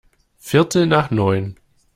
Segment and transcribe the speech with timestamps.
[0.39, 1.57] Viertel nach neun.